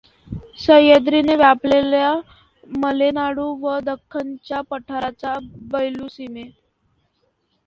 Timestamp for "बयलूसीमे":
5.71-6.49